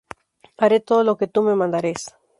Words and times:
Haré 0.57 0.79
todo 0.79 1.03
lo 1.03 1.15
que 1.15 1.27
tú 1.27 1.43
me 1.43 1.53
mandares. 1.53 2.15